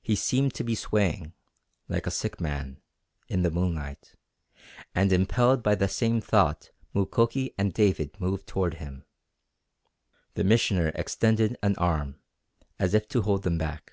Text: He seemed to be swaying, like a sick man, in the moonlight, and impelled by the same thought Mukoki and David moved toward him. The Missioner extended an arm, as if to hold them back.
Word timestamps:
He 0.00 0.16
seemed 0.16 0.52
to 0.54 0.64
be 0.64 0.74
swaying, 0.74 1.32
like 1.86 2.08
a 2.08 2.10
sick 2.10 2.40
man, 2.40 2.82
in 3.28 3.42
the 3.42 3.52
moonlight, 3.52 4.16
and 4.96 5.12
impelled 5.12 5.62
by 5.62 5.76
the 5.76 5.86
same 5.86 6.20
thought 6.20 6.72
Mukoki 6.92 7.54
and 7.56 7.72
David 7.72 8.18
moved 8.18 8.48
toward 8.48 8.74
him. 8.78 9.04
The 10.34 10.42
Missioner 10.42 10.88
extended 10.96 11.56
an 11.62 11.76
arm, 11.76 12.18
as 12.80 12.94
if 12.94 13.06
to 13.10 13.22
hold 13.22 13.44
them 13.44 13.58
back. 13.58 13.92